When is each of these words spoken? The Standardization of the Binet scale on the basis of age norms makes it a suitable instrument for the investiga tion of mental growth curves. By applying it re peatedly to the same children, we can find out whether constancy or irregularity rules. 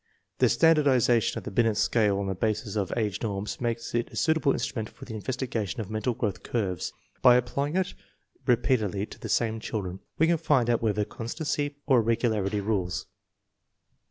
The 0.39 0.49
Standardization 0.49 1.37
of 1.37 1.43
the 1.43 1.51
Binet 1.51 1.77
scale 1.77 2.17
on 2.17 2.25
the 2.25 2.33
basis 2.33 2.75
of 2.75 2.91
age 2.97 3.21
norms 3.21 3.61
makes 3.61 3.93
it 3.93 4.09
a 4.11 4.15
suitable 4.15 4.51
instrument 4.51 4.89
for 4.89 5.05
the 5.05 5.13
investiga 5.13 5.67
tion 5.67 5.79
of 5.79 5.91
mental 5.91 6.15
growth 6.15 6.41
curves. 6.41 6.91
By 7.21 7.35
applying 7.35 7.75
it 7.75 7.93
re 8.47 8.55
peatedly 8.55 9.07
to 9.11 9.19
the 9.19 9.29
same 9.29 9.59
children, 9.59 9.99
we 10.17 10.25
can 10.25 10.37
find 10.37 10.71
out 10.71 10.81
whether 10.81 11.05
constancy 11.05 11.75
or 11.85 11.99
irregularity 11.99 12.61
rules. 12.61 13.05